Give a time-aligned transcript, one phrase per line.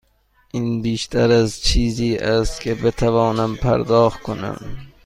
[0.51, 4.77] این بیشتر از چیزی است که بتوانم پرداخت کنم.